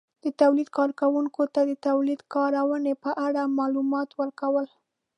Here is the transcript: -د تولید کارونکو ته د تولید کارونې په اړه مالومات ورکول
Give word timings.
-د 0.13 0.25
تولید 0.41 0.69
کارونکو 1.01 1.41
ته 1.53 1.61
د 1.69 1.71
تولید 1.87 2.21
کارونې 2.33 2.93
په 3.03 3.11
اړه 3.25 3.41
مالومات 3.57 4.09
ورکول 4.21 4.67